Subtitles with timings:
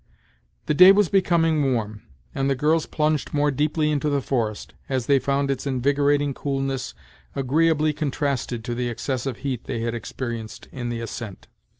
[0.65, 2.01] The day was becoming warm,
[2.33, 6.95] and the girls plunged more deeply into the forest, as they found its invigorating coolness
[7.35, 11.49] agreeably contrasted to the excessive heat they had experienced in the ascent.